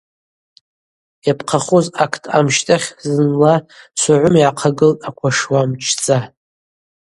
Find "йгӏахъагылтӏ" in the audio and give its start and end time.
4.37-5.05